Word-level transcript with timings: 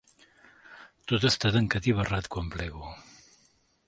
Tot 1.11 1.27
està 1.29 1.51
tancat 1.57 1.89
i 1.91 1.95
barrat, 1.99 2.31
quan 2.37 2.49
plego. 2.57 2.93